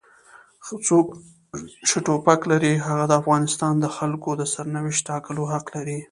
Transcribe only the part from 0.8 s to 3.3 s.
څوک چې ټوپک لري هغه د